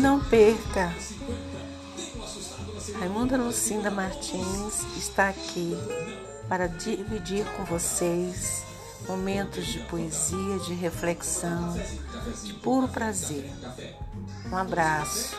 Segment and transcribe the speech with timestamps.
[0.00, 0.94] Não perca!
[2.98, 5.76] Raimunda Lucinda Martins está aqui
[6.48, 8.64] para dividir com vocês
[9.06, 11.74] momentos de poesia, de reflexão,
[12.42, 13.52] de puro prazer.
[14.50, 15.38] Um abraço.